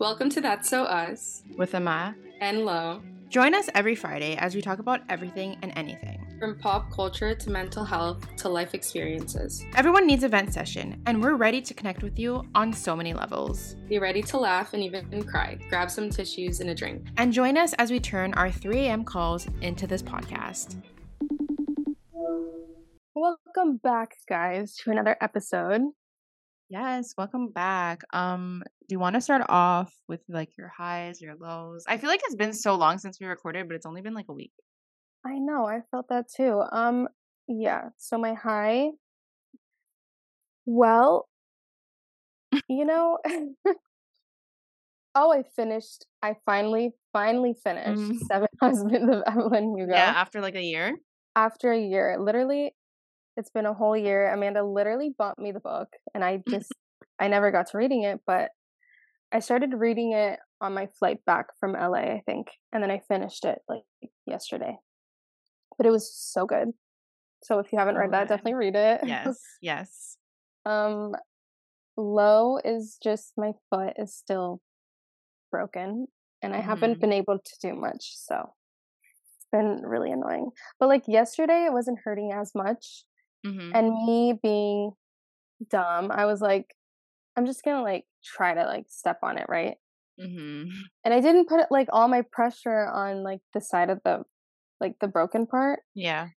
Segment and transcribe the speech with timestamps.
[0.00, 2.14] Welcome to That's So Us with Ama.
[2.40, 3.02] and Lo.
[3.28, 6.26] Join us every Friday as we talk about everything and anything.
[6.40, 9.62] From pop culture to mental health to life experiences.
[9.76, 13.12] Everyone needs a vent session, and we're ready to connect with you on so many
[13.12, 13.76] levels.
[13.90, 15.58] Be ready to laugh and even cry.
[15.68, 17.06] Grab some tissues and a drink.
[17.18, 19.04] And join us as we turn our 3 a.m.
[19.04, 20.80] calls into this podcast.
[23.14, 25.82] Welcome back, guys, to another episode.
[26.70, 28.02] Yes, welcome back.
[28.12, 31.84] Um, do you want to start off with like your highs, your lows?
[31.88, 34.28] I feel like it's been so long since we recorded, but it's only been like
[34.28, 34.52] a week.
[35.24, 36.62] I know, I felt that too.
[36.72, 37.08] Um,
[37.46, 38.92] yeah, so my high,
[40.66, 41.28] well,
[42.68, 43.18] you know,
[45.14, 48.18] oh, I finished, I finally, finally finished Mhm.
[48.18, 50.96] Seven Husbands of Evelyn Hugo Yeah, after like a year.
[51.36, 52.16] after a year.
[52.18, 52.74] Literally,
[53.40, 54.32] it's been a whole year.
[54.32, 56.70] Amanda literally bought me the book, and I just,
[57.18, 58.50] I never got to reading it, but
[59.32, 63.00] I started reading it on my flight back from LA, I think, and then I
[63.08, 63.82] finished it like
[64.26, 64.76] yesterday.
[65.78, 66.68] But it was so good.
[67.42, 69.00] So if you haven't read that, definitely read it.
[69.06, 70.18] Yes, yes.
[70.66, 71.12] um,
[71.96, 74.60] low is just my foot is still
[75.50, 76.06] broken,
[76.42, 77.00] and I haven't Mhm.
[77.00, 78.12] been able to do much.
[78.16, 78.52] So
[79.38, 80.50] it's been really annoying.
[80.78, 83.04] But like yesterday, it wasn't hurting as much,
[83.46, 83.74] Mm-hmm.
[83.74, 84.92] and me being
[85.70, 86.74] dumb, I was like,
[87.36, 89.76] I'm just gonna like try to like step on it, right?
[90.20, 90.68] Mm-hmm.
[91.04, 94.24] And I didn't put like all my pressure on like the side of the
[94.80, 96.28] like the broken part, Yeah.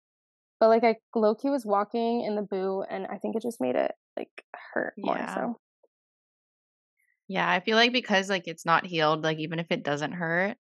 [0.59, 3.75] but like I Loki was walking in the boo, and I think it just made
[3.75, 4.29] it like
[4.73, 5.15] hurt more.
[5.17, 5.35] Yeah.
[5.35, 5.59] So
[7.27, 10.57] Yeah, I feel like because like it's not healed, like even if it doesn't hurt,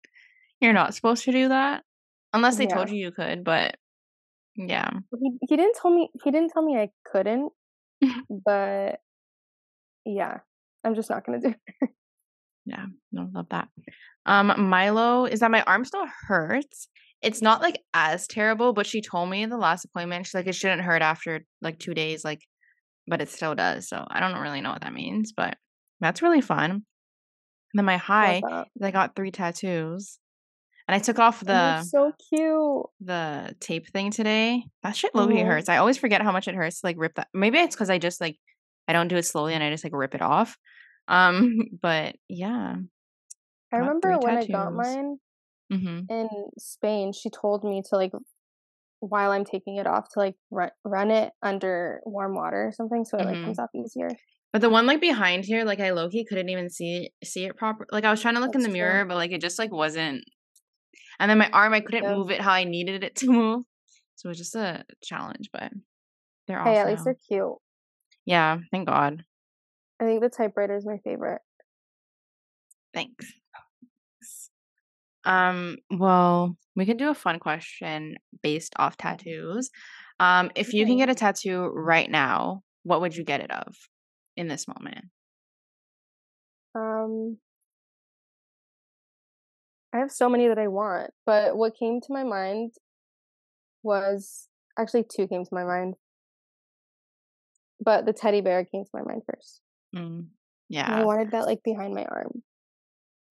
[0.61, 1.83] you're not supposed to do that
[2.33, 2.75] unless they Yeah.
[2.75, 3.43] told you you could.
[3.43, 3.75] But
[4.67, 7.51] yeah, he he didn't tell me he didn't tell me I couldn't,
[8.45, 8.99] but
[10.05, 10.39] yeah,
[10.83, 11.53] I'm just not gonna do.
[11.81, 11.89] It.
[12.65, 13.69] yeah, no, love that.
[14.25, 16.89] Um, Milo is that my arm still hurts.
[17.21, 20.47] It's not like as terrible, but she told me in the last appointment she's like
[20.47, 22.41] it shouldn't hurt after like two days, like,
[23.07, 23.87] but it still does.
[23.87, 25.57] So I don't really know what that means, but
[25.99, 26.71] that's really fun.
[26.71, 26.83] And
[27.73, 28.41] then my high,
[28.81, 30.17] I got three tattoos,
[30.89, 32.85] and I took off the so cute.
[32.99, 34.63] the tape thing today.
[34.81, 35.45] That shit low Mhm.
[35.45, 35.69] hurts.
[35.69, 37.27] I always forget how much it hurts to like rip that.
[37.31, 38.37] Maybe it's because I just like
[38.87, 40.57] I don't do it slowly and I just like rip it off.
[41.07, 42.75] Um, but yeah.
[43.71, 45.17] I Got remember when I got mine
[45.71, 46.11] Mm-hmm.
[46.11, 47.13] in Spain.
[47.13, 48.11] She told me to like
[49.01, 53.05] while I'm taking it off to like run run it under warm water or something,
[53.05, 53.45] so it like Mhm.
[53.45, 54.09] comes off easier.
[54.51, 57.55] But the one like behind here, like I low key couldn't even see see it
[57.55, 57.85] proper.
[57.91, 58.79] Like I was trying to look in That's the true.
[58.79, 60.23] mirror, but like it just like wasn't.
[61.19, 63.65] And then my arm, I couldn't move it how I needed it to move.
[64.15, 65.71] So it was just a challenge, but
[66.47, 67.55] they're Hey, off at least they're cute.
[68.25, 69.23] Yeah, thank God.
[69.99, 71.41] I think the typewriter is my favorite.
[72.93, 73.33] Thanks.
[75.25, 79.69] Um, well, we could do a fun question based off tattoos.
[80.19, 83.75] Um, if you can get a tattoo right now, what would you get it of
[84.35, 85.05] in this moment?
[86.75, 87.37] Um,
[89.93, 92.73] I have so many that I want, but what came to my mind
[93.81, 95.95] was actually two came to my mind,
[97.83, 99.61] but the teddy bear came to my mind first.
[99.95, 100.27] Mm, And
[100.69, 100.95] yeah.
[100.95, 102.43] I wanted that like behind my arm.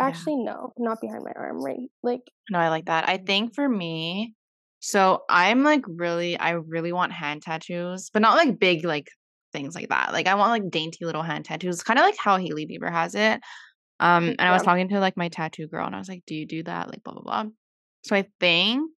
[0.00, 0.06] Yeah.
[0.06, 1.64] Actually, no, not behind my arm.
[1.64, 3.08] Right, like No, I like that.
[3.08, 4.34] I think for me,
[4.80, 9.08] so I'm like really, I really want hand tattoos, but not like big like
[9.52, 10.12] things like that.
[10.12, 13.14] Like I want like dainty little hand tattoos, kind of like how Hailey Bieber has
[13.14, 13.40] it.
[14.00, 16.34] Um, and I was talking to like my tattoo girl, and I was like, "Do
[16.34, 17.44] you do that?" Like blah blah blah.
[18.04, 18.90] So I think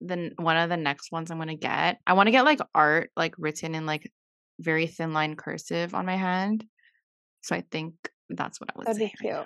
[0.00, 3.10] then one of the next ones I'm gonna get, I want to get like art
[3.16, 4.12] like written in like
[4.60, 6.66] very thin line cursive on my hand.
[7.42, 7.94] So I think
[8.30, 9.12] that's what I would that'd say.
[9.20, 9.44] be right.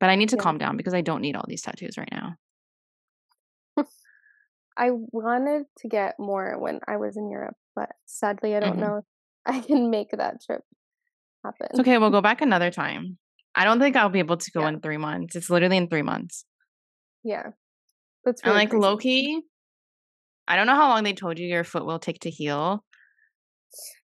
[0.00, 0.42] But I need to Yeah.
[0.42, 2.36] calm down because I don't need all these tattoos right now.
[4.76, 8.80] I wanted to get more when I was in Europe, but sadly, I don't Mhm.
[8.80, 9.04] know if
[9.46, 10.64] I can make that trip
[11.44, 11.68] happen.
[11.70, 11.98] It's okay.
[11.98, 13.18] We'll go back another time.
[13.54, 14.68] I don't think I'll be able to go Yeah.
[14.68, 15.36] in three months.
[15.36, 16.44] It's literally in three months.
[17.24, 17.50] Yeah,
[18.24, 18.82] that's And like crazy.
[18.82, 19.42] Loki,
[20.48, 22.84] I don't know how long they told you your foot will take to heal.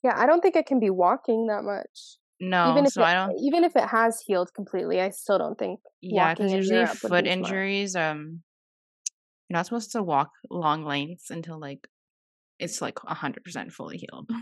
[0.03, 2.17] Yeah, I don't think it can be walking that much.
[2.39, 3.37] No, even if so it, I don't.
[3.39, 7.11] even if it has healed completely, I still don't think Yeah, because usually Europe foot
[7.11, 7.27] smart.
[7.27, 8.41] injuries, um,
[9.47, 11.87] you're not supposed to walk long lengths until like
[12.59, 14.29] it's like hundred percent fully healed.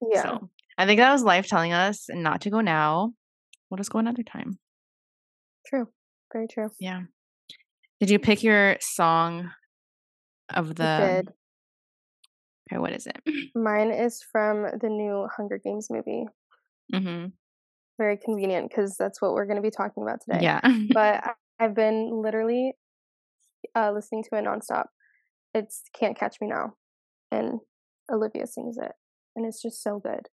[0.00, 3.12] Yeah, So I think that was life telling us not to go now.
[3.74, 4.60] We'll just go another time.
[5.66, 5.88] true,
[6.32, 6.70] very true.
[6.78, 7.00] Yeah.
[7.98, 9.50] Did you pick your song
[10.48, 11.24] of the?
[12.70, 13.20] Okay, what is it?
[13.56, 16.26] Mine is from the new Hunger Games movie.
[16.94, 17.30] Mm-hmm.
[17.98, 20.44] very convenient because that's what we're going to be talking about today.
[20.44, 20.60] Yeah.
[20.92, 21.24] but
[21.58, 22.74] I've been literally
[23.74, 24.84] uh, listening to it nonstop.
[25.52, 26.74] It's "Can't Catch Me Now,"
[27.32, 27.58] and
[28.08, 28.92] Olivia sings it,
[29.34, 30.28] and it's just so good.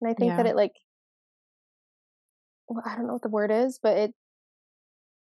[0.00, 0.72] And I think that it like,
[2.70, 4.14] well, I don't know what the word is, but it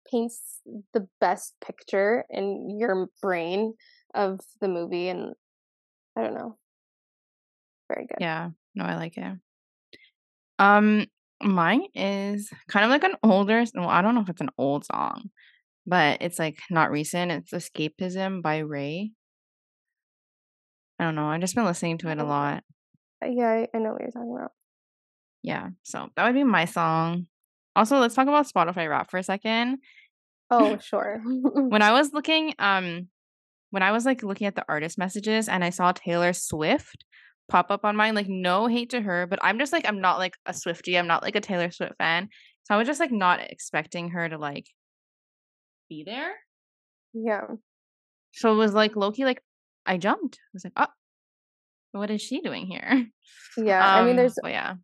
[0.10, 0.62] paints
[0.94, 3.74] the best picture in your brain
[4.14, 5.34] of the movie, and
[6.18, 6.58] I don't know,
[7.88, 8.18] very good.
[8.20, 8.50] Yeah.
[8.76, 9.38] No, I like it.
[10.60, 11.06] Um,
[11.42, 14.86] mine is kind of like an older, well, I don't know if it's an old
[14.86, 15.30] song,
[15.86, 17.32] but it's like not recent.
[17.32, 19.12] It's Escapism by RAYE.
[21.00, 21.28] I don't know.
[21.28, 22.28] I've just been listening to it a Oh.
[22.28, 22.64] lot.
[23.24, 24.52] Uh, Yeah, I know what you're talking about.
[25.44, 25.70] Yeah.
[25.84, 27.28] So that would be my song.
[27.76, 29.80] Also, let's talk about Spotify rap for a second.
[30.50, 31.22] Oh, sure.
[31.24, 33.08] When I was looking, um,
[33.72, 37.06] when I was like looking at the artist messages and I saw Taylor Swift
[37.50, 40.20] pop up on mine, like no hate to her, but I'm just like I'm not
[40.20, 41.00] like a Swiftie.
[41.00, 42.30] I'm not like a Taylor Swift fan.
[42.66, 44.68] So I was just like not expecting her to like
[45.90, 46.34] be there.
[47.14, 47.48] yeah.
[48.34, 49.42] So it was like Loki, like
[49.86, 50.36] I jumped.
[50.36, 50.88] I was like, oh,
[51.94, 53.08] what is she doing here?
[53.58, 53.86] Yeah.
[53.86, 54.76] I mean, Um, there's but yeah,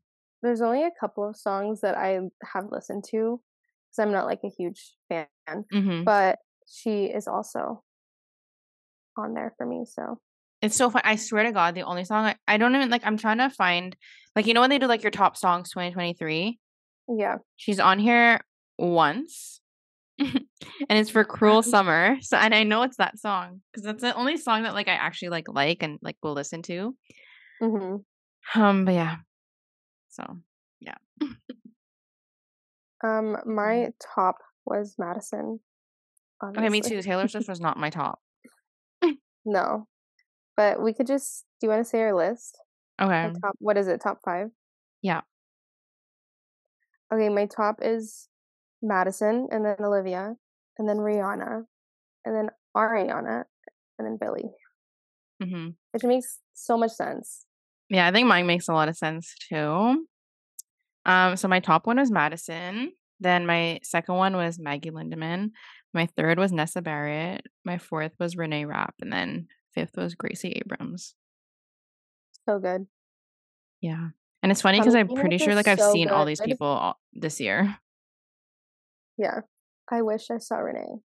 [0.42, 2.20] there's only a couple of songs that I
[2.54, 3.42] have listened to
[3.90, 5.28] because I'm not like a huge fan,
[5.72, 7.84] hmm but she is also
[9.18, 9.86] on there for me.
[9.86, 10.20] So
[10.62, 11.02] it's so fun.
[11.06, 13.06] I swear to God, the only song I, I don't even like.
[13.06, 13.96] I'm trying to find
[14.36, 16.60] like you know when they do like your top songs 2023.
[17.10, 18.42] yeah, She's on here
[18.78, 19.62] once.
[20.20, 20.42] and
[20.90, 22.18] it's for Cruel Summer.
[22.22, 24.94] So and I know it's that song because that's the only song that like I
[24.94, 26.96] actually like like and like will listen to.
[27.62, 27.96] hmm
[28.56, 29.18] Um but yeah.
[30.10, 30.38] So
[30.80, 30.96] yeah.
[33.04, 35.60] um, my top was Madison.
[36.44, 37.02] okay, me too.
[37.02, 38.20] Taylor Swift was not my top.
[39.50, 39.88] No,
[40.58, 41.46] but we could just.
[41.62, 42.60] Do you want to say our list?
[43.02, 43.14] Okay.
[43.14, 43.56] Our top.
[43.60, 44.02] What is it?
[44.02, 44.50] Top five.
[45.02, 45.22] Yeah.
[47.14, 48.28] Okay, my top is
[48.82, 50.36] Madison, and then Olivia,
[50.78, 51.64] and then Rihanna,
[52.26, 53.46] and then Ariana,
[53.98, 54.52] and then Billie,
[55.42, 57.47] hmm which makes so much sense.
[57.90, 60.06] Yeah, I think mine makes a lot of sense too.
[61.06, 62.92] Um, so my top one was Madison.
[63.20, 65.52] Then my second one was Maggie Lindemann.
[65.94, 67.46] My third was Nessa Barrett.
[67.64, 71.16] My fourth was Renee Rapp, and then fifth was Gracie Abrams.
[72.48, 72.88] So good.
[73.82, 74.10] Yeah,
[74.44, 77.00] and it's funny because I'm pretty sure like I've so seen all these people all,
[77.14, 77.78] this year.
[79.20, 79.40] Yeah.
[79.92, 81.00] I wish I saw Renee.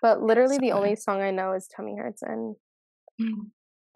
[0.00, 0.76] But literally So the good.
[0.76, 2.56] only song I know is Tummy Hurts and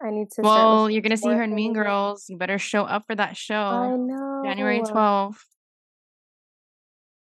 [0.01, 1.73] I need to Well, you're gonna see her in Mean.
[1.73, 2.25] Girls.
[2.29, 3.55] You better show up for that show.
[3.55, 4.41] I know.
[4.45, 5.39] January 12th.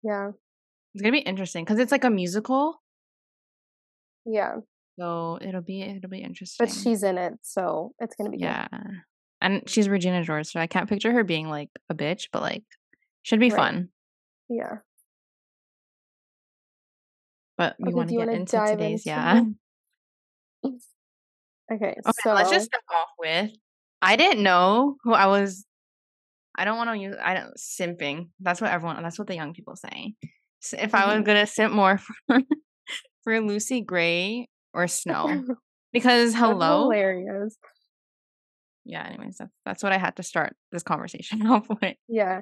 [0.03, 0.31] Yeah.
[0.95, 2.83] It's gonna be interesting because it's like a musical,
[4.25, 4.57] Yeah.
[4.99, 6.67] so it'll be it'll be interesting.
[6.67, 8.45] But she's in it, so it's gonna be good.
[8.45, 8.69] Yeah.
[9.41, 12.65] And she's Regina George, so I can't picture her being like a bitch, but like
[13.23, 13.57] should be Right.
[13.57, 13.89] fun.
[14.49, 14.79] Yeah.
[17.57, 19.45] But we Okay, want to get into today's, into yeah.
[21.75, 23.51] Okay, Okay, so let's just start off with
[24.03, 25.65] I didn't know who I was
[26.57, 28.29] I don't want to use I don't simping.
[28.41, 30.15] That's what everyone that's what the young people say.
[30.61, 31.27] So if I was Mhm.
[31.27, 32.15] gonna simp more for
[33.25, 35.45] for Lucy Gray or Snow.
[35.93, 36.83] Because That's hello.
[36.91, 37.57] hilarious.
[38.85, 41.95] Yeah, anyways, that's that's what I had to start this conversation off with.
[42.09, 42.41] Yeah.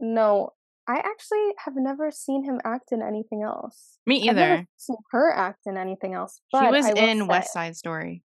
[0.00, 0.50] No,
[0.88, 3.98] I actually have never seen him act in anything else.
[4.06, 4.66] Me I've never either.
[4.78, 6.40] seen her act in anything else.
[6.54, 8.22] She But was I in say- West Side Story.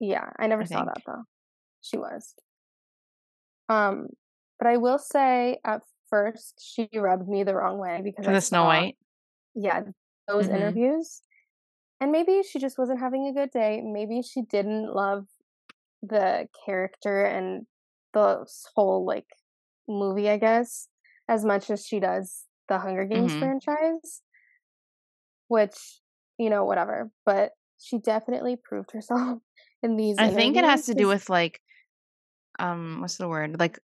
[0.00, 0.84] Yeah, I never I saw think.
[0.84, 1.24] that though.
[1.82, 2.34] She was.
[3.68, 4.08] Um,
[4.58, 8.40] but I will say at first she rubbed me the wrong way because I the
[8.40, 8.96] Snow White.
[9.54, 9.82] Yeah,
[10.26, 10.48] those Mhm.
[10.48, 11.22] interviews.
[12.00, 13.82] And maybe she just wasn't having a good day.
[13.82, 15.26] Maybe she didn't love
[16.02, 17.66] the character and
[18.14, 19.28] the whole like
[19.88, 20.88] movie, I guess,
[21.28, 23.38] as much as she does the Hunger Games Mhm.
[23.38, 24.22] franchise.
[25.48, 26.00] Which,
[26.38, 27.10] you know, whatever.
[27.24, 29.40] But she definitely proved herself
[29.82, 31.60] in these I think it has to do with like
[32.58, 33.58] um what's the word?
[33.58, 33.78] Like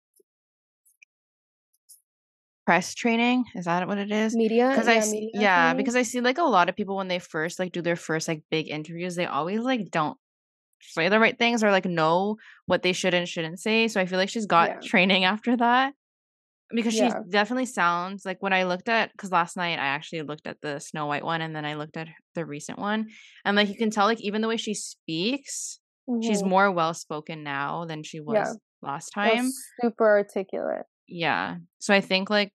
[2.65, 3.45] press training.
[3.55, 4.35] Is that what it is?
[4.35, 4.69] media.
[4.69, 5.77] Because yeah, I see, media yeah, training.
[5.77, 8.27] because I see like a lot of people when they first like do their first
[8.27, 10.17] like big interviews, they always like don't
[10.81, 13.87] say the right things or like know what they should and shouldn't say.
[13.87, 14.79] So I feel like she's got Yeah.
[14.79, 15.93] training after that.
[16.73, 17.19] Because she Yeah.
[17.29, 20.79] definitely sounds like when I looked at because last night I actually looked at the
[20.79, 23.09] Snow White one and then I looked at the recent one
[23.43, 25.80] and like you can tell like even the way she speaks,
[26.21, 26.49] she's Mhm.
[26.49, 28.53] more well spoken now than she was Yeah.
[28.81, 29.49] last time.
[29.81, 30.85] super articulate.
[31.07, 31.57] Yeah.
[31.79, 32.53] So I think like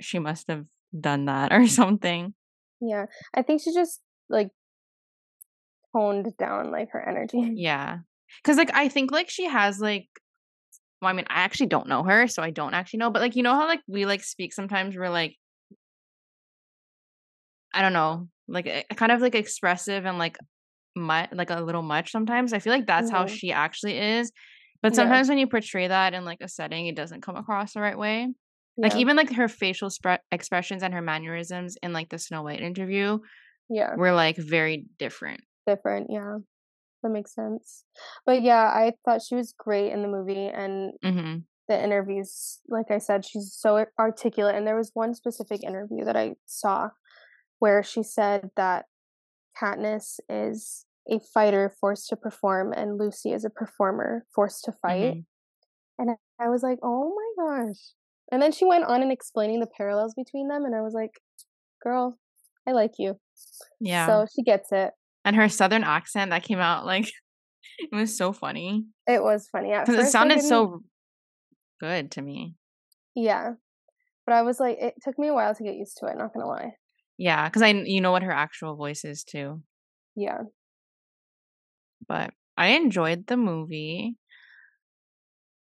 [0.00, 0.64] she must have
[0.98, 2.34] done that or something.
[2.80, 4.50] Yeah, I think she just like
[5.94, 7.40] toned down like her energy.
[7.54, 7.98] Yeah.
[8.42, 10.08] Cuz like I think like she has like
[11.02, 13.10] well, I mean, I actually don't know her, so I don't actually know.
[13.10, 14.96] But like, you know how like we like speak sometimes.
[14.96, 15.36] We're like,
[17.74, 20.38] I don't know, like kind of like expressive and like
[20.96, 22.10] much, like a little much.
[22.12, 23.26] Sometimes I feel like that's how Mhm.
[23.26, 24.32] she actually is.
[24.82, 24.94] But Yeah.
[24.94, 27.98] sometimes when you portray that in like a setting, it doesn't come across the right
[27.98, 28.28] way.
[28.82, 32.60] Like even like her facial spre- expressions and her mannerisms in like the Snow White
[32.60, 33.18] interview
[33.68, 33.96] Yeah.
[33.96, 35.40] were like very different.
[35.66, 36.08] Different.
[36.10, 36.38] Yeah.
[37.02, 37.84] That makes sense.
[38.26, 42.90] But yeah, I thought she was great in the movie and hmm the interviews, like
[42.90, 44.54] I said, she's so articulate.
[44.54, 46.90] And there was one specific interview that I saw
[47.60, 48.86] where she said that
[49.60, 55.14] Katniss is a fighter forced to perform and Lucy is a performer forced to fight.
[55.14, 55.26] Mhm.
[55.98, 57.92] And I- I was like, oh my gosh.
[58.32, 60.64] And then she went on and explaining the parallels between them.
[60.64, 61.20] And I was like,
[61.82, 62.18] girl,
[62.66, 63.20] I like you.
[63.80, 64.06] Yeah.
[64.06, 64.92] So she gets it.
[65.26, 67.10] and her southern accent that came out like
[67.78, 69.70] it was so funny It was funny.
[69.78, 70.82] Because it sounded so
[71.80, 72.56] good to me.
[73.14, 73.54] Yeah.
[74.26, 76.32] But I was like, it took me a while to get used to it, not
[76.32, 76.72] gonna lie.
[77.16, 79.62] Yeah, because I you know what her actual voice is too.
[80.16, 80.42] Yeah.
[82.06, 84.16] But I enjoyed the movie.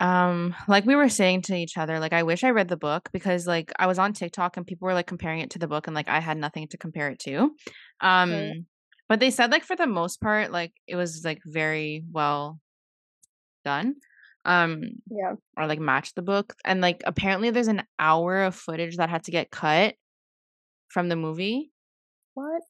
[0.01, 3.09] Um, like we were saying to each other, like I wish I read the book
[3.13, 5.87] because like I was on TikTok and people were like comparing it to the book
[5.87, 7.51] and like I had nothing to compare it to.
[8.01, 8.67] Um,
[9.09, 12.61] but they said like for the most part, like it was like very well
[13.65, 13.97] done.
[14.45, 15.35] Um, Yeah.
[15.57, 16.55] or like matched the book.
[16.65, 19.95] And like apparently there's an hour of footage that had to get cut
[20.89, 21.73] from the movie.
[22.33, 22.63] What?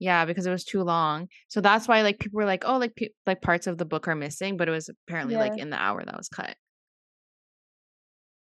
[0.00, 1.28] Yeah, because it was too long.
[1.48, 4.06] So that's why like people were like, "Oh, like pe- like parts of the book
[4.06, 6.56] are missing," but it was apparently like in the hour that was cut.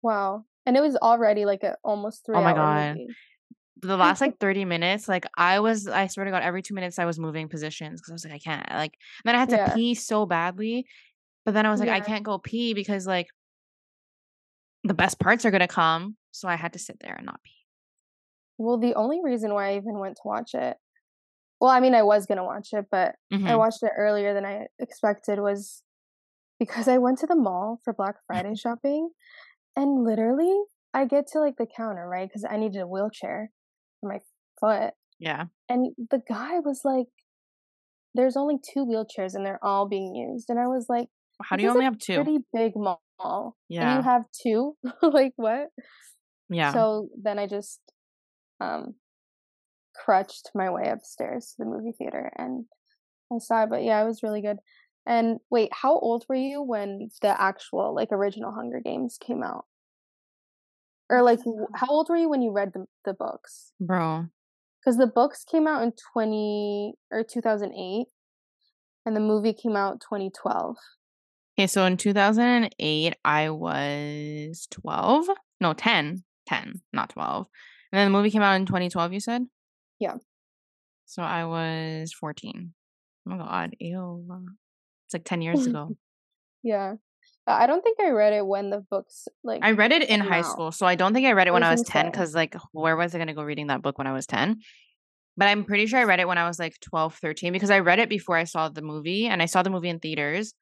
[0.01, 0.45] Wow.
[0.65, 2.97] And it was already like a almost three Oh my God.
[2.97, 3.15] movie.
[3.81, 6.99] The last like 30 minutes, like I was I swear to God, every 2 minutes
[6.99, 8.69] I was moving positions because I was like I can't.
[8.71, 9.73] Like then I had to Yeah.
[9.73, 10.87] pee so badly.
[11.45, 13.27] But then I was like I can't go pee because like
[14.83, 17.41] the best parts are going to come, so I had to sit there and not
[17.43, 17.64] pee.
[18.57, 20.77] Well, the only reason why I even went to watch it,
[21.61, 23.15] well, I mean, I was gonna watch it, but
[23.47, 23.57] I Mhm.
[23.57, 25.83] watched it earlier than I expected was
[26.59, 29.11] because I went to the mall for Black Friday shopping,
[29.75, 32.29] and literally I get to like the counter, right?
[32.29, 33.51] Because I needed a wheelchair
[34.01, 34.21] for my
[34.61, 35.47] foot, Yeah.
[35.69, 37.07] and the guy was like,
[38.15, 41.09] "There's only two wheelchairs, and they're all being used," and I was like,
[41.41, 42.23] How do you only have 2?
[42.23, 43.93] pretty big mall, and Yeah.
[43.93, 44.77] you have two?
[45.01, 45.69] like what?"
[46.49, 46.71] Yeah.
[46.73, 47.81] So then I just
[48.59, 48.95] um
[49.95, 52.65] crutched my way upstairs to the movie theater and
[53.33, 54.57] I saw it, but yeah, it was really good.
[55.05, 59.65] And wait, how old were you when the actual like original Hunger Games came out?
[61.09, 61.39] Or like
[61.75, 63.71] how old were you when you read the the books?
[63.79, 64.27] Bro.
[64.83, 68.07] Cuz the books came out in 20 or 2008
[69.05, 70.77] and the movie came out 2012.
[71.57, 75.27] Okay, so in 2008, I was 12.
[75.61, 76.23] No, 10.
[76.47, 77.47] 10, not 12.
[77.95, 79.45] And then the movie came out in 2012, you said?
[79.99, 80.15] Yeah.
[81.05, 82.73] So I was 14.
[83.25, 83.73] Oh my God.
[83.79, 84.27] Ew.
[85.05, 85.95] It's like 10 years ago.
[86.61, 86.95] Yeah.
[87.47, 90.39] I don't think I read it when the books like I read it in high
[90.39, 90.45] out.
[90.45, 90.73] school.
[90.73, 92.53] So I don't think I read it I when was I was 10 because, like,
[92.73, 94.57] where was I going to go reading that book when I was 10?
[95.37, 97.79] But I'm pretty sure I read it when I was like 12, 13 because I
[97.79, 100.53] read it before I saw the movie and I saw the movie in theaters.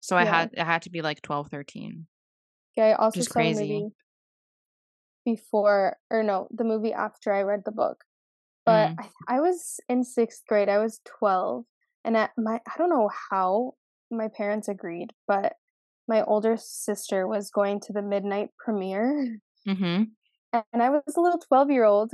[0.00, 2.06] So I had it had to be like 12, 13.
[2.76, 3.80] Okay, I also saw crazy.
[3.80, 3.94] movie
[5.24, 8.04] before, or no, the movie after I read the book.
[8.66, 9.10] But Mm.
[9.28, 10.68] I, I was in sixth grade.
[10.68, 11.64] I was twelve,
[12.04, 13.74] and at my I don't know how
[14.10, 15.54] my parents agreed, but
[16.08, 19.38] my older sister was going to the midnight premiere,
[19.68, 20.04] Mm-hmm.
[20.52, 22.12] and I was a little twelve year old,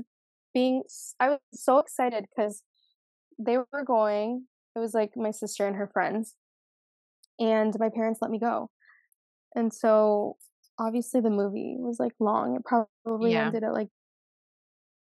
[0.55, 0.83] being
[1.21, 2.63] i was so excited because
[3.39, 4.47] they were going.
[4.77, 6.37] It was like my sister and her friends,
[7.39, 8.71] and my parents let me go,
[9.55, 10.37] and so
[10.81, 12.57] obviously the movie was like long.
[12.57, 13.47] It probably Yeah.
[13.47, 13.91] ended at like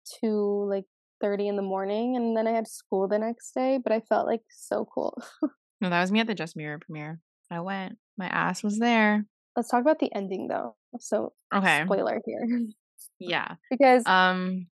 [0.06, 0.86] two like
[1.22, 3.80] thirty in the morning, and then I had school the next day.
[3.84, 5.18] But I felt like so cool.
[5.82, 7.20] No, that was me at the Just Mirror premiere.
[7.50, 7.98] I went.
[8.18, 9.25] My ass was there.
[9.56, 10.75] Let's talk about the ending though.
[11.00, 11.84] So Okay.
[11.86, 12.48] spoiler here
[13.20, 13.56] Yeah.
[13.70, 14.68] because Um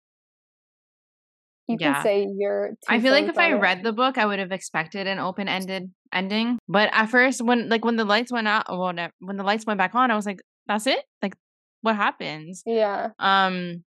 [1.68, 1.94] you yeah.
[1.94, 2.72] can say you're.
[2.88, 3.56] I feel like if I it.
[3.56, 6.58] read the book, I would have expected an open-ended ending.
[6.68, 9.78] But at first when like when the lights went out well, when the lights went
[9.78, 11.04] back on, I was like, that's it?
[11.24, 11.36] Like
[11.82, 12.64] what happens?
[12.66, 13.86] yeah, Um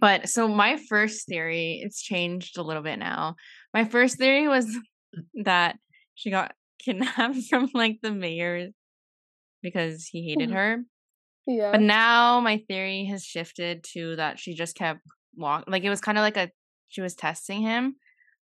[0.00, 3.36] but so my first theory, it's changed a little bit now.
[3.74, 4.66] My first theory was
[5.44, 5.78] that
[6.14, 8.68] she got kidnapped from like the mayor
[9.62, 10.78] because he hated her.
[11.46, 15.00] yeah, But now my theory has shifted to that she just kept
[15.36, 16.50] walk like it was kind of like a
[16.88, 17.96] she was testing him.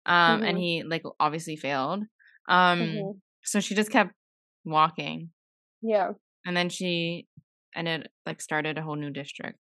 [0.06, 0.60] Um and Mhm.
[0.60, 2.04] he like obviously failed.
[2.48, 4.12] Um mhm, so she just kept
[4.64, 5.30] walking.
[5.82, 6.12] yeah.
[6.44, 7.26] And then she
[7.76, 9.59] and it like started a whole new district.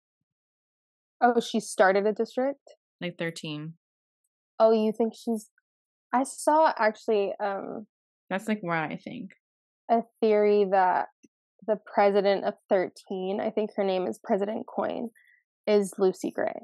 [1.22, 2.60] Oh, she started a district?
[3.00, 3.74] Like 13.
[4.60, 5.50] Oh, you think she's
[6.14, 7.88] I saw actually um
[8.30, 9.32] That's like where I think.
[9.90, 11.08] a theory that
[11.68, 15.10] the president of 13, I think her name is President Coin,
[15.68, 16.62] is Lucy Gray.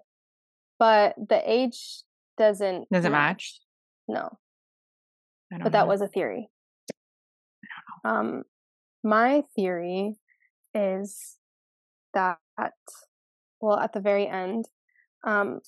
[0.79, 2.03] But the age
[2.37, 3.59] doesn't Does it match?
[4.07, 4.37] No.
[5.51, 6.49] I don't but that was a theory.
[8.03, 8.43] Um,
[9.03, 10.15] my theory
[10.77, 11.37] is
[12.13, 12.39] that,
[13.61, 14.65] well, at the very end,
[15.25, 15.61] um,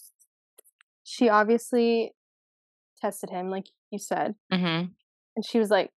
[1.04, 2.14] she obviously
[3.02, 4.94] tested him, like you said, Mhm.
[5.36, 5.92] and she was like,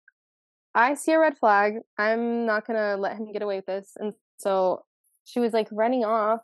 [0.74, 1.82] "I see a red flag.
[1.98, 4.86] I'm not gonna let him get away with this." And so
[5.24, 6.42] she was like running off.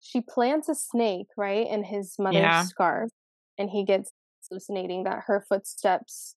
[0.00, 2.64] She plants a snake right in his mother's Yeah.
[2.68, 3.10] scarf,
[3.58, 4.12] and he gets
[4.48, 6.36] hallucinating that her footsteps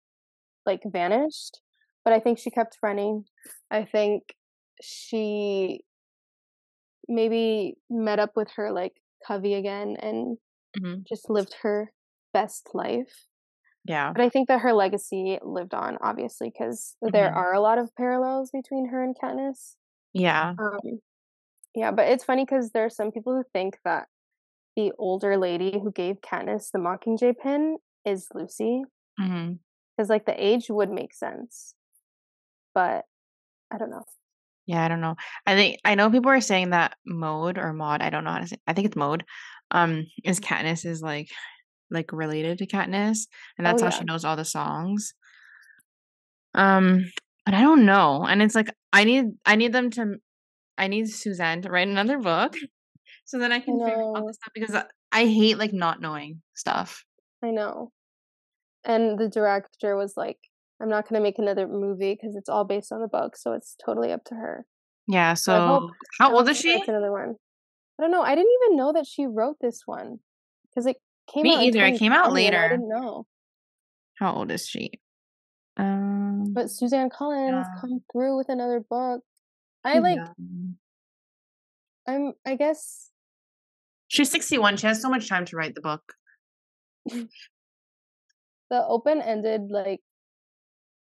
[0.66, 1.62] like vanished.
[2.06, 3.28] But I think she kept running.
[3.72, 4.37] I think
[4.82, 5.84] she
[7.08, 8.94] maybe met up with her like
[9.26, 10.38] Covey again and
[10.76, 11.08] Mhm.
[11.10, 11.92] just lived her
[12.34, 13.28] best life.
[13.86, 14.16] Yeah.
[14.16, 17.34] But I think that her legacy lived on, obviously, because there Mhm.
[17.34, 19.76] are a lot of parallels between her and Katniss.
[20.14, 20.58] Yeah.
[20.60, 21.02] Um,
[21.76, 24.08] yeah, but it's funny because there are some people who think that
[24.76, 28.84] the older lady who gave Katniss the Mockingjay pin is Lucy,
[29.96, 31.76] because like the age would make sense,
[32.74, 33.06] but
[33.72, 34.06] I don't know.
[34.68, 35.16] Yeah, I don't know.
[35.46, 38.40] I think I know people are saying that mode or mod, I don't know how
[38.40, 38.58] to say.
[38.68, 39.24] I think it's mode.
[39.72, 41.30] Um, is Katniss is like
[41.90, 45.14] like related to Katniss, and Oh that's how she knows all the songs.
[46.54, 47.10] Um,
[47.46, 48.26] but I don't know.
[48.26, 50.16] And it's like I need I need them to
[50.78, 52.56] I need Suzanne to write another book
[53.26, 56.02] so that I can figure out know, this stuff because I, I hate like not
[56.02, 57.06] knowing stuff.
[57.42, 57.92] I know.
[58.84, 60.38] And the director was like,
[60.82, 63.76] "I'm not gonna make another movie because it's all based on the book, so it's
[63.84, 64.66] totally up to her."
[65.08, 67.36] Yeah, So I hope how old is she another one.
[68.00, 68.22] I don't know.
[68.22, 70.20] I didn't even know that she wrote this one
[70.70, 70.98] because it
[71.34, 71.86] came Me out either.
[71.86, 72.70] It came out 2020 and I later.
[72.76, 73.26] didn't know.
[74.20, 74.92] How old is she?
[75.78, 77.80] Um, But Suzanne Collins yeah.
[77.82, 79.22] come through with another book.
[79.84, 80.18] I like.
[80.18, 80.34] Yeah.
[82.08, 82.34] I'm.
[82.46, 83.12] I guess
[84.10, 84.78] She's 61.
[84.78, 86.02] She has so much time to write the book.
[87.06, 87.28] the
[88.72, 90.02] open-ended like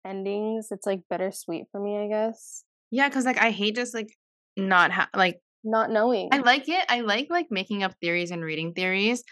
[0.07, 0.69] endings.
[0.71, 1.99] It's like bittersweet for me.
[1.99, 4.09] I guess Yeah, because like I hate just like
[4.57, 6.29] not ha- like not knowing.
[6.33, 6.85] I like it.
[6.89, 9.25] I like like making up theories and reading theories,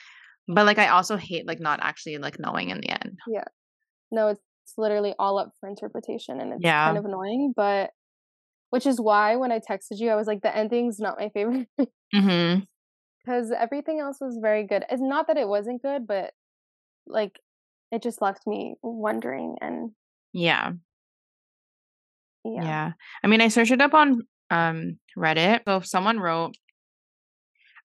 [0.48, 3.18] but like I also hate like not actually like knowing in the end.
[3.28, 3.44] Yeah.
[4.10, 6.86] No, it's, it's literally all up for interpretation, and it's Yeah.
[6.86, 7.52] kind of annoying.
[7.56, 7.90] But
[8.70, 11.68] which is why when I texted you, I was like, the ending's not my favorite.
[11.78, 12.60] Mm-hmm.
[13.24, 14.84] because everything else was very good.
[14.90, 16.32] It's not that it wasn't good, but
[17.06, 17.38] like
[17.92, 19.90] it just left me wondering and
[20.34, 20.72] Yeah.
[22.44, 22.62] yeah.
[22.62, 22.92] Yeah.
[23.22, 25.60] I mean, I searched it up on um Reddit.
[25.66, 26.56] So someone wrote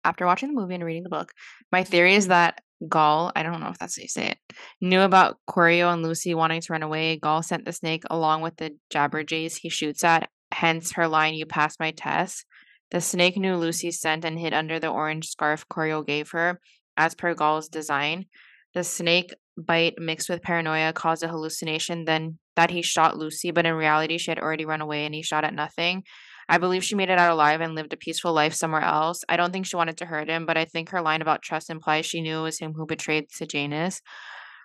[0.04, 1.32] after watching the movie and reading the book,
[1.72, 4.38] my theory is that Gaul, I don't know if that's how you say it,
[4.82, 7.18] knew about Corio and Lucy wanting to run away.
[7.18, 11.46] Gaul sent the snake along with the jabberjays he shoots at, hence her line, You
[11.46, 12.46] passed my test.
[12.92, 16.60] The snake knew Lucy's scent and hid under the orange scarf Corio gave her,
[16.98, 18.26] as per Gaul's design.
[18.74, 23.65] The snake bite mixed with paranoia caused a hallucination then that he shot Lucy, but
[23.65, 26.04] in reality she had already run away and he shot at nothing.
[26.50, 29.24] I believe she made it out alive and lived a peaceful life somewhere else.
[29.30, 31.69] I don't think she wanted to hurt him, but I think her line about trust
[31.69, 34.02] implies she knew it was him who betrayed Sejanus.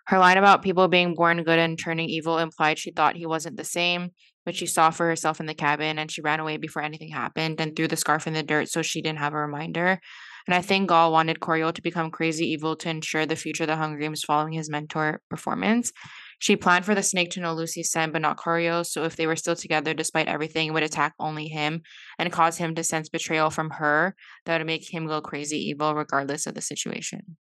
[0.07, 3.59] Her line about people being born good and turning evil implied she thought he wasn't
[3.59, 4.11] the same,
[4.45, 7.61] which she saw for herself in the cabin, and she ran away before anything happened
[7.61, 10.01] and threw the scarf in the dirt so she didn't have a reminder.
[10.47, 13.69] And I think Gaul wanted Corio to become crazy evil to ensure the future of
[13.69, 15.91] the Hunger Games following his mentor performance.
[16.39, 19.27] She planned for the snake to know Lucy's scent, but not Corio, so if they
[19.27, 21.83] were still together despite everything, it would attack only him
[22.19, 25.95] and cause him to sense betrayal from her that would make him go crazy evil
[25.95, 27.37] regardless of the situation.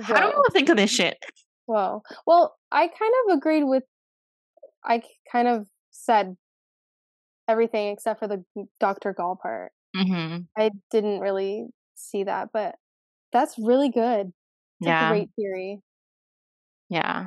[0.00, 0.30] How do Whoa.
[0.30, 1.16] people think of this shit?
[1.64, 2.02] Whoa.
[2.26, 3.82] Well, I kind of agreed with.
[4.84, 6.36] I kind of said
[7.48, 8.44] everything except for the
[8.78, 9.12] Dr.
[9.12, 9.72] Gaul part.
[9.96, 10.42] Mm-hmm.
[10.56, 12.76] I didn't really see that, but
[13.32, 14.28] that's really good.
[14.80, 15.08] It's a Yeah.
[15.08, 15.80] great theory.
[16.88, 17.26] Yeah.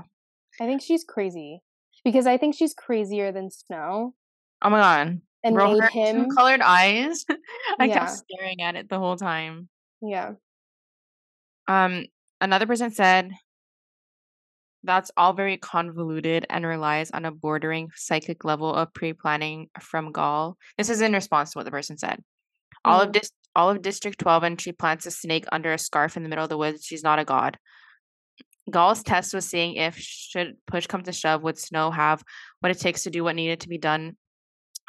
[0.61, 1.61] I think she's crazy
[2.03, 4.13] because I think she's crazier than Snow
[4.61, 5.21] Oh my god.
[5.43, 6.29] and Bro, made him.
[6.35, 7.25] colored eyes.
[7.79, 9.69] I kept staring at it the whole time.
[10.01, 10.33] yeah.
[11.67, 12.05] Um,
[12.41, 13.31] another person said
[14.83, 20.57] that's all very convoluted and relies on a bordering psychic level of pre-planning from Gaul.
[20.77, 22.23] This is in response to what the person said.
[22.85, 23.13] All of Mhm.
[23.55, 26.43] All of District 12 and she plants a snake under a scarf in the middle
[26.43, 26.85] of the woods.
[26.85, 27.57] She's not a god.
[28.69, 32.23] Gaul's test was seeing if should push come to shove would Snow have
[32.59, 34.15] what it takes to do what needed to be done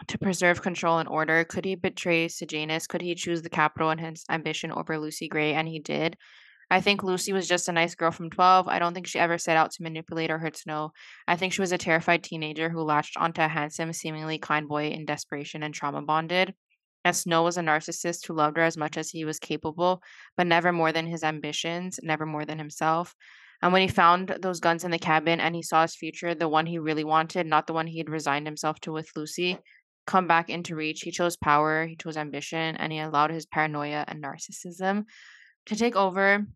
[0.08, 1.44] to preserve control and order.
[1.44, 2.86] Could he betray Sejanus?
[2.86, 5.54] Could he choose the capital and his ambition over Lucy Gray?
[5.54, 6.16] And he did.
[6.70, 8.68] I think Lucy was just a nice girl from 12.
[8.68, 10.92] I don't think she ever set out to manipulate or hurt Snow.
[11.26, 14.88] I think she was a terrified teenager who latched onto a handsome, seemingly kind boy
[14.88, 16.54] in desperation and trauma bonded.
[17.04, 20.02] As Snow was a narcissist who loved her as much as he was capable,
[20.36, 23.14] but never more than his ambitions, never more than himself.
[23.62, 26.48] And when he found those guns in the cabin and he saw his future, the
[26.48, 29.58] one he really wanted, not the one he had resigned himself to with Lucy,
[30.06, 34.04] come back into reach, he chose power, he chose ambition, and he allowed his paranoia
[34.08, 35.04] and narcissism
[35.66, 36.46] to take over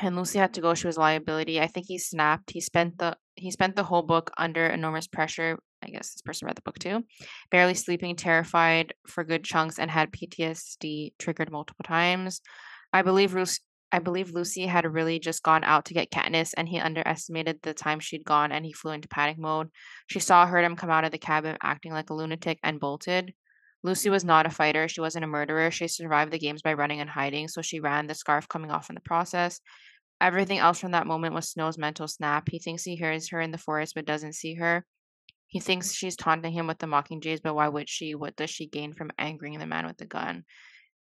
[0.00, 0.74] and Lucy had to go.
[0.74, 1.60] She was liability.
[1.60, 2.50] I think he snapped.
[2.50, 5.58] He spent the he spent the whole book under enormous pressure.
[5.82, 7.04] I guess this person read the book too.
[7.50, 12.40] Barely sleeping, terrified for good chunks, and had PTSD triggered multiple times.
[12.92, 13.60] I believe Lucy.
[13.92, 17.74] I believe Lucy had really just gone out to get Katniss, and he underestimated the
[17.74, 19.68] time she'd gone, and he flew into panic mode.
[20.06, 23.34] She saw heard him come out of the cabin acting like a lunatic and bolted.
[23.82, 24.86] Lucy was not a fighter.
[24.86, 25.72] She wasn't a murderer.
[25.72, 28.90] She survived the games by running and hiding, so she ran, the scarf coming off
[28.90, 29.60] in the process.
[30.20, 32.48] Everything else from that moment was Snow's mental snap.
[32.50, 34.84] He thinks he hears her in the forest but doesn't see her.
[35.50, 38.14] He thinks she's taunting him with the mockingjays, but why would she?
[38.14, 40.44] What does she gain from angering the man with the gun?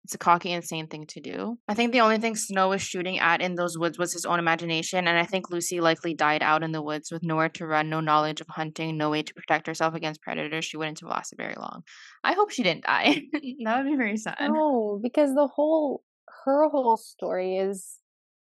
[0.04, 1.58] It's a cocky, insane thing to do.
[1.68, 4.38] I think the only thing Snow was shooting at in those woods was his own
[4.38, 7.90] imagination, and I think Lucy likely died out in the woods with nowhere to run,
[7.90, 10.64] no knowledge of hunting, no way to protect herself against predators.
[10.64, 11.82] She wouldn't have lasted very long.
[12.24, 13.20] I hope she didn't die.
[13.32, 14.38] that would be very sad.
[14.40, 16.04] No, because the whole
[16.46, 17.98] her whole story is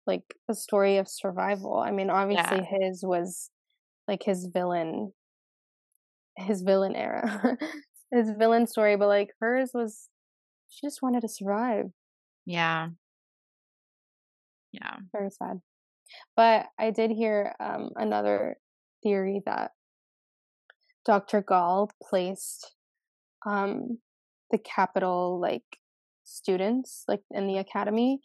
[0.06, 1.78] like a story of survival.
[1.80, 2.80] I mean, obviously Yeah.
[2.82, 3.50] his was
[4.10, 5.14] like his villain
[6.38, 7.58] his villain era.
[8.12, 10.10] his villain story, but like hers was
[10.70, 11.86] she just wanted to survive.
[12.46, 12.90] Yeah.
[14.72, 14.98] Yeah.
[15.12, 15.62] Very sad.
[16.36, 18.58] But I did hear um another
[19.04, 19.72] theory that
[21.06, 21.42] Dr.
[21.42, 22.74] Gaul placed
[23.46, 24.00] um
[24.52, 25.64] the capital like
[26.24, 28.20] students like in the academy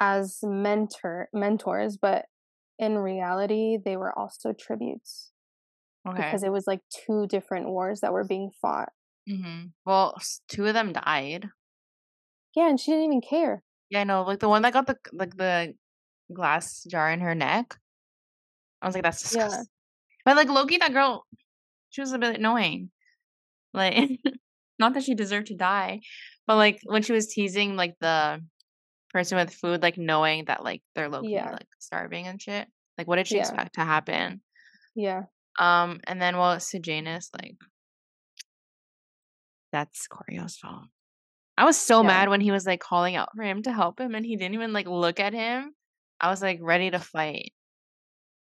[0.00, 2.26] as mentor mentors, but
[2.78, 5.30] in reality they were also tributes
[6.08, 6.16] Okay.
[6.16, 8.90] because it was like two different wars that were being fought.
[9.28, 10.16] hmm Well,
[10.48, 11.48] two of them died.
[12.56, 13.62] Yeah, and she didn't even care.
[13.90, 14.22] Yeah, I know.
[14.22, 15.74] Like the one that got the like the
[16.32, 17.76] glass jar in her neck.
[18.82, 19.44] I was like, that's Yeah.
[19.44, 19.66] disgusting.
[20.24, 21.26] But like Loki, that girl,
[21.90, 22.90] she was a bit annoying.
[23.72, 23.94] Like,
[24.78, 26.00] not that she deserved to die,
[26.46, 28.40] but like when she was teasing like the
[29.10, 31.50] person with food, like knowing that like they're Loki, Yeah.
[31.52, 32.68] like starving and shit.
[32.96, 33.42] Like, what did she Yeah.
[33.42, 34.40] expect to happen?
[34.94, 35.22] Yeah.
[35.58, 37.56] Um, and then well, Sejanus, like,
[39.72, 40.84] that's Corio's fault.
[41.56, 42.08] I was so Yeah.
[42.08, 44.54] mad when he was like calling out for him to help him, and he didn't
[44.54, 45.74] even like look at him.
[46.20, 47.52] I was like ready to fight.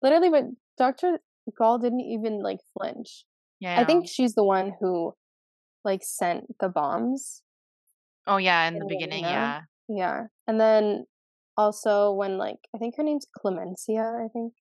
[0.02, 0.44] Literally, but
[0.78, 1.20] Dr.
[1.58, 3.26] Gaul didn't even like flinch.
[3.60, 5.14] Yeah, I think she's the one who
[5.84, 7.42] like sent the bombs.
[8.28, 9.30] Oh yeah, in the beginning, Yelena.
[9.30, 9.62] yeah.
[9.88, 10.24] Yeah.
[10.48, 11.06] And then
[11.56, 14.54] also when like I think her name's Clemensia, I think.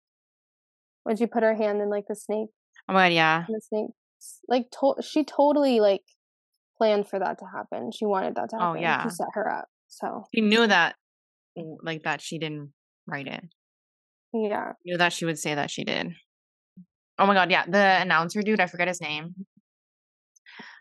[1.05, 2.49] When she put her hand in like the snake
[2.89, 3.45] Oh my god, yeah.
[3.49, 3.91] the snake
[4.49, 6.03] like to- she totally like
[6.79, 7.91] planned for that to happen.
[7.93, 8.67] She wanted that to happen.
[8.69, 9.03] Oh, happen yeah.
[9.05, 9.67] to set her up.
[9.89, 10.95] So He knew that,
[11.83, 12.73] like that she didn't
[13.07, 13.45] write it.
[14.33, 14.73] yeah.
[14.85, 16.13] Knew that she would say that she did.
[17.19, 17.65] Oh my god, yeah.
[17.67, 19.35] The announcer dude, I forget his name.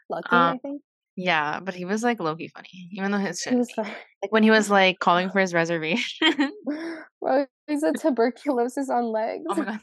[0.10, 0.82] Lucky, Um, I think.
[1.18, 3.54] Yeah, but he was like Loki funny, even though his shit.
[3.54, 3.70] Was.
[3.78, 6.30] Like when he was like calling for his reservation.
[7.22, 9.44] Bro, he's a tuberculosis on legs.
[9.50, 9.80] oh my god.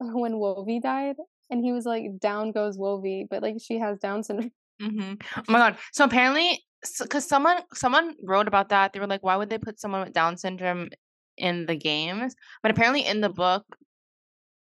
[0.14, 1.16] when Wovey died,
[1.50, 4.52] and he was like, "Down goes Wovey," but like she has Down syndrome.
[4.80, 5.78] hmm Oh my god.
[5.92, 6.64] So apparently,
[7.00, 10.12] because someone someone wrote about that, they were like, why would they put someone with
[10.12, 10.88] Down syndrome
[11.36, 12.34] in the games?
[12.62, 13.64] But apparently, in the book,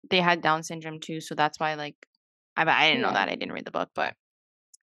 [0.10, 1.22] they had Down syndrome too.
[1.22, 1.96] So that's why, like,
[2.56, 3.14] I I didn't know Yeah.
[3.14, 3.30] that.
[3.30, 4.16] I didn't read the book, but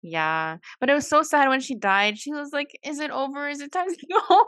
[0.02, 0.58] yeah.
[0.80, 2.18] But it was so sad when she died.
[2.18, 3.48] She was like, "Is it over?
[3.48, 4.46] Is it time to go?"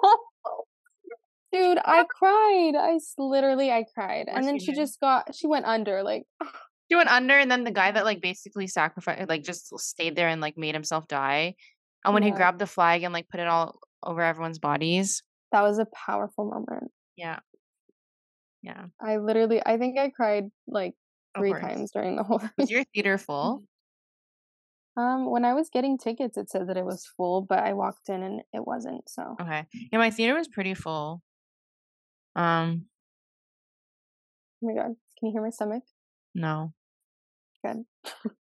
[1.53, 2.75] Home?" Dude, I cried.
[2.77, 6.03] i literally, I cried, and then she just got, she went under.
[6.03, 6.25] Like,
[6.91, 10.29] She went under, and then the guy that like basically sacrificed, like just stayed there
[10.29, 11.55] and like made himself die.
[12.05, 15.63] And when he grabbed the flag and like put it all over everyone's bodies, that
[15.63, 16.91] was a powerful moment.
[17.17, 17.39] yeah,
[18.63, 18.87] yeah.
[19.01, 20.93] I literally, I think I cried like
[21.37, 22.43] three times during the whole.
[22.59, 23.63] Was your theater full?
[24.97, 28.11] Um, when I was getting tickets, it said that it was full, but I walked
[28.11, 29.09] in and it wasn't.
[29.09, 29.65] So Okay.
[29.91, 31.23] Yeah, my theater was pretty full.
[32.37, 32.87] Um,
[34.63, 35.85] oh my god, can you hear my stomach?
[36.35, 36.75] no.
[37.65, 37.85] Good.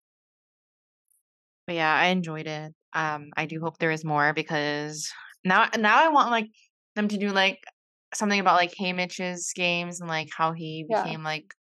[1.67, 2.75] But yeah, I enjoyed it.
[2.95, 5.09] Um, I do hope there is more because
[5.45, 6.49] now now I want like
[6.97, 7.59] them to do like
[8.15, 11.05] something about like Haymitch's games and like how he Yeah.
[11.05, 11.55] became like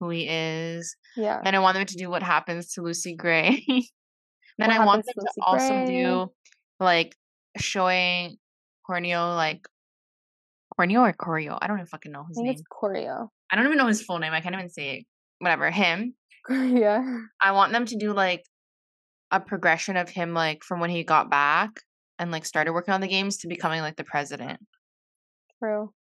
[0.00, 0.96] who he is.
[1.16, 3.64] Yeah, And I want them to do what happens to Lucy Gray.
[4.58, 6.28] Then What I want them to to also do
[6.80, 7.16] like
[7.58, 8.36] showing
[8.88, 9.66] Corneo like
[10.78, 11.58] Corneo or Corio.
[11.60, 12.52] I don't even fucking know I his think name.
[12.54, 13.28] it's Choreo.
[13.50, 14.32] I don't even know his full name.
[14.32, 15.06] I can't even say it.
[15.38, 15.70] Whatever.
[15.70, 16.14] Him.
[16.50, 17.18] yeah.
[17.40, 18.44] I want them to do like
[19.30, 21.70] a progression of him like from when he got back
[22.18, 24.60] and like started working on the games to becoming like the president.
[25.58, 25.92] True.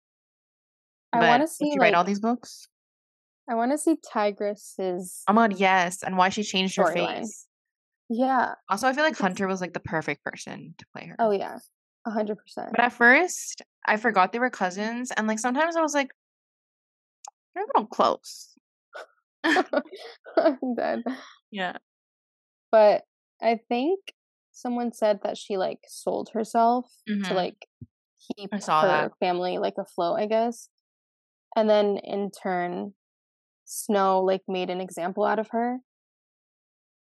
[1.13, 2.67] I want to see you like write all these books?
[3.49, 6.03] I want to see Tigris's Oh my god, yes.
[6.03, 7.47] And why she changed her face.
[8.09, 8.53] yeah.
[8.69, 11.15] Also, I feel like Hunter was like the perfect person to play her.
[11.19, 11.57] Oh yeah,
[12.05, 12.69] a hundred percent.
[12.71, 16.11] But at first, I forgot they were cousins, and like sometimes I was like,
[17.53, 18.53] they're a little close.
[19.43, 21.03] I'm dead.
[21.51, 21.77] Yeah.
[22.71, 23.03] But
[23.41, 23.99] I think
[24.51, 27.31] someone said that she like sold herself to Mhm.
[27.35, 27.67] like
[28.37, 29.11] keep saw her that.
[29.19, 30.69] family like afloat, I guess.
[31.55, 32.93] And then in turn,
[33.65, 35.79] Snow like made an example out of her.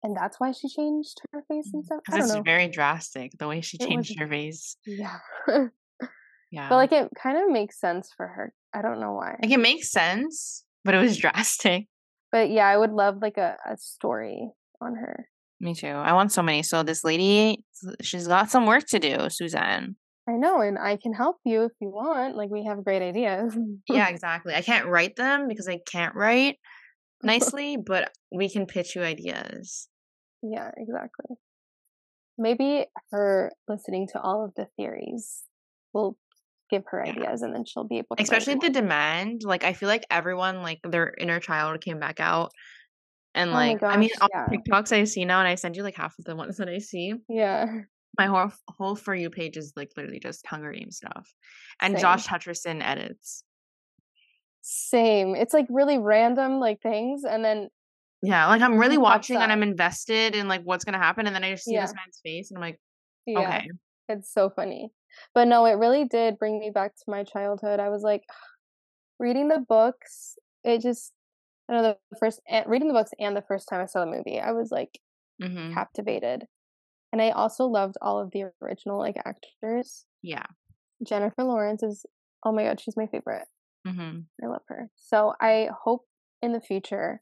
[0.03, 1.99] And that's why she changed her face and mm, stuff.
[2.07, 2.41] I Because it's know.
[2.41, 4.77] very drastic the way she It was- changed her face.
[4.85, 5.17] Yeah.
[6.51, 6.67] Yeah.
[6.67, 8.53] but like it kind of makes sense for her.
[8.73, 9.35] I don't know why.
[9.39, 11.85] like it makes sense, but it was drastic.
[12.31, 14.49] But yeah, I would love like a, a story
[14.81, 15.27] on her.
[15.59, 15.87] Me too.
[15.89, 16.63] I want so many.
[16.63, 17.63] So this lady,
[18.01, 19.95] she's got some work to do, Suzanne.
[20.27, 22.35] I know, and I can help you if you want.
[22.35, 23.55] Like we have great ideas.
[23.87, 24.55] Yeah, exactly.
[24.55, 26.57] I can't write them because I can't write
[27.23, 29.87] nicely, but we can pitch you ideas.
[30.41, 31.35] yeah, exactly.
[32.37, 35.43] Maybe her listening to all of the theories
[35.93, 36.17] will
[36.71, 37.11] give her Yeah.
[37.13, 38.23] ideas, and then she'll be able to.
[38.23, 39.41] Especially the demand.
[39.43, 42.51] Like I feel like everyone, like their inner child came back out.
[43.35, 44.47] And Oh like I mean all yeah.
[44.49, 46.69] the TikToks I see now and I send you like half of the ones that
[46.69, 47.13] I see.
[47.27, 47.65] Yeah,
[48.17, 51.31] My whole whole for you page is like literally just Hunger Games stuff.
[51.81, 52.01] And Same.
[52.01, 53.43] Josh Hutcherson edits.
[54.61, 55.35] Same.
[55.35, 57.69] It's like really random like things, and then
[58.21, 59.51] Yeah, like I'm really watching and.
[59.51, 62.51] I'm invested in like what's gonna happen, and then I just see this man's face
[62.51, 62.79] and I'm like,
[63.25, 63.69] yeah, okay.
[64.09, 64.91] it's so funny.
[65.33, 67.79] But no, it really did bring me back to my childhood.
[67.79, 68.23] I was like,
[69.19, 70.35] reading the books.
[70.63, 71.13] It just,
[71.69, 74.11] I know the first eh, reading the books and the first time I saw the
[74.11, 74.99] movie, I was like
[75.41, 76.45] hmm captivated.
[77.11, 80.05] And I also loved all of the original like actors.
[80.21, 80.45] Yeah.
[81.05, 82.05] Jennifer Lawrence is
[82.43, 83.45] oh my god, she's my favorite.
[83.89, 84.89] Hmm I love her.
[84.95, 86.07] So I hope
[86.41, 87.21] in the future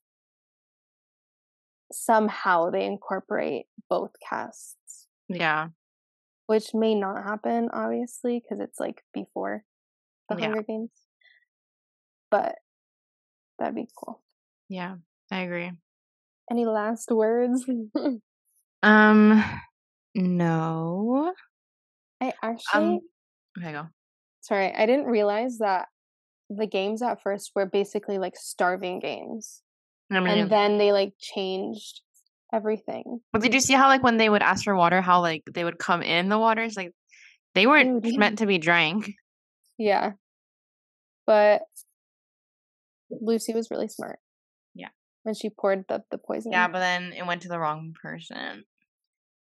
[1.91, 5.69] somehow they incorporate both casts, Yeah.
[6.47, 9.63] which may not happen obviously because it's like before
[10.29, 10.37] the Yeah.
[10.37, 10.91] Hunger Games.
[12.29, 12.59] But
[13.59, 14.21] that'd be cool.
[14.69, 14.97] Yeah.
[15.31, 15.71] I agree.
[16.51, 17.65] Any last words?
[18.83, 19.43] Um
[20.15, 21.33] no.
[22.21, 23.01] I actually Um
[23.57, 23.89] okay go.
[24.41, 25.87] sorry, I didn't realize that
[26.49, 29.61] the games at first were basically like starving games.
[30.11, 32.01] I mean and then they like changed
[32.53, 33.19] everything.
[33.33, 35.63] but did you see how like when they would ask for water, how like they
[35.63, 36.77] would come in the waters?
[36.77, 36.93] Like
[37.55, 38.17] they weren't Dude.
[38.17, 39.11] meant to be drank.
[39.77, 40.13] Yeah.
[41.25, 41.63] But
[43.09, 44.19] Lucy was really smart.
[44.73, 44.89] Yeah.
[45.23, 46.51] When she poured the, the poison.
[46.51, 48.63] Yeah, but then it went to the wrong person.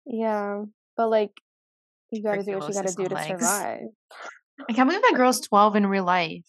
[0.05, 0.63] Yeah.
[0.95, 1.31] But like
[2.11, 3.27] you gotta do what you gotta do to legs.
[3.27, 3.87] survive.
[4.69, 6.45] I can't believe that girl's 12 in real life.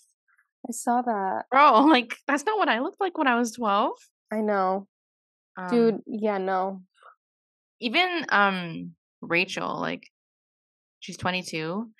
[0.68, 1.46] I saw that.
[1.50, 3.92] Bro, like that's not what I looked like when I was 12.
[4.32, 4.86] I know.
[5.56, 6.82] Um, Dude, yeah, no.
[7.80, 10.04] even um Rachel, like
[11.00, 11.90] she's 22.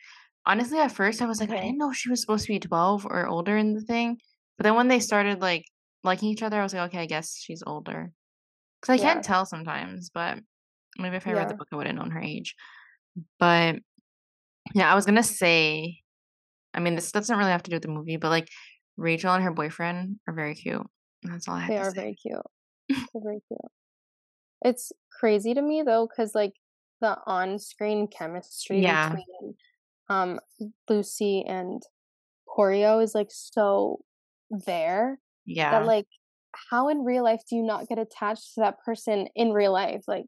[0.45, 3.07] Honestly, at first I was like, I didn't know she was supposed to be 12
[3.07, 4.19] or older in the thing.
[4.59, 5.65] But then when they started like
[6.03, 8.11] liking each other, I was like, okay, I guess she's older.
[8.81, 9.13] Because I Yeah.
[9.15, 10.39] can't tell sometimes, but
[10.99, 12.57] maybe if I read the book, I would have known her age.
[13.39, 13.77] But
[14.75, 16.02] yeah, I was gonna say,
[16.75, 18.49] I mean, this doesn't really have to do with the movie, but like
[18.97, 20.87] Rachel and her boyfriend are very cute.
[21.23, 21.79] That's all I have to say.
[21.79, 22.01] They are say.
[22.01, 22.47] very cute.
[23.13, 23.73] They're very cute.
[24.65, 26.53] It's crazy to me though, because like
[27.01, 29.09] the on-screen chemistry Yeah.
[29.09, 29.55] between
[30.09, 30.41] um
[30.89, 31.83] Lucy and
[32.49, 34.01] Choreo is like so
[34.51, 35.71] there Yeah.
[35.71, 36.07] that like
[36.71, 40.05] how in real life do you not get attached to that person in real life?
[40.07, 40.27] Like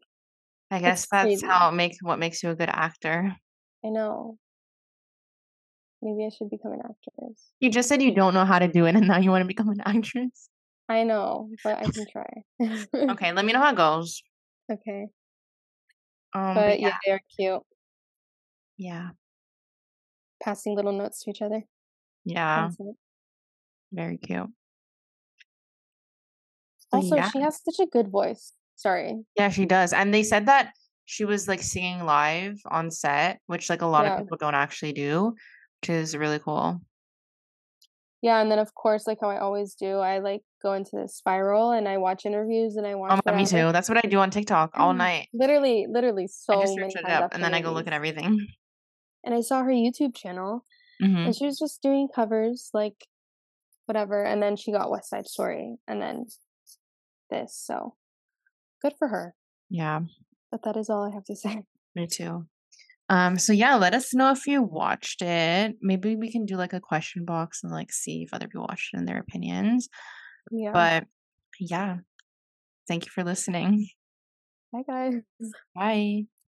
[0.71, 1.47] I guess that's crazy.
[1.47, 3.37] how it makes what makes you a good actor.
[3.85, 4.39] I know.
[6.05, 7.51] Maybe I should become an actress.
[7.61, 9.49] You just said you don't know how to do it, and now you want to
[9.49, 10.51] become an actress.
[10.89, 12.45] I know, but I can try.
[12.95, 14.23] Okay, let me know how it goes.
[14.71, 15.09] okay.
[16.35, 17.63] Um, But but yeah, yeah, they are cute.
[18.77, 19.09] yeah,
[20.43, 21.63] Passing little notes to each other.
[22.25, 22.69] yeah,
[23.93, 24.51] very cute.
[26.93, 28.53] Also, yeah, she has such a good voice.
[28.77, 29.25] Sorry.
[29.37, 29.93] yeah, she does.
[29.93, 30.73] And they said that
[31.07, 34.15] she was like singing live on set, which like a lot Yeah.
[34.15, 35.35] of people don't actually do,
[35.89, 36.81] which is really cool.
[38.23, 41.09] yeah, and then of course, like how I always do, I like go into the
[41.09, 43.13] spiral and I watch interviews and I watch.
[43.13, 43.71] Oh my god, me too.
[43.71, 45.29] That's what I do on TikTok all night.
[45.35, 48.47] Literally, literally, so I just search it up and then I go look at everything.
[49.27, 50.67] And I saw her YouTube channel,
[51.01, 53.07] hmm and she was just doing covers, like
[53.87, 54.23] whatever.
[54.23, 56.27] And then she got West Side Story, and then
[57.31, 57.57] this.
[57.57, 57.95] So
[58.83, 59.35] good for her.
[59.71, 60.01] Yeah,
[60.51, 61.63] But that is all I have to say.
[61.95, 62.47] me too.
[63.09, 65.77] Um, so yeah, let us know if you watched it.
[65.83, 68.95] Maybe we can do like a question box and like see if other people watched
[68.95, 69.89] it and their opinions.
[70.51, 70.73] Yeah.
[70.73, 71.05] But
[71.61, 71.99] yeah,
[72.89, 73.89] thank you for listening.
[74.73, 75.15] Bye, guys.
[75.75, 76.25] Bye.